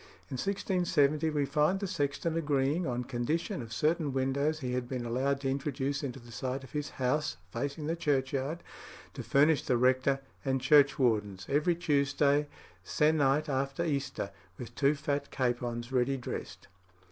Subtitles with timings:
[0.31, 5.05] In 1670 we find the sexton agreeing, on condition of certain windows he had been
[5.05, 8.63] allowed to introduce into the side of his house, facing the churchyard,
[9.13, 12.47] to furnish the rector and churchwardens, every Tuesday
[12.83, 16.67] se'nnight after Easter, with two fat capons ready dressed.